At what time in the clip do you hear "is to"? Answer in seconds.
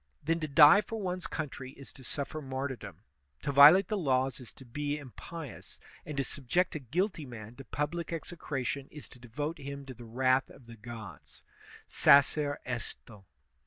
1.73-2.01, 4.39-4.65, 8.89-9.19